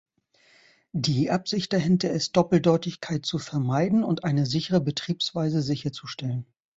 [0.93, 6.47] Die Absicht dahinter ist, Doppeldeutigkeit zu vermeiden und eine sichere Betriebsweise sicherzustellen.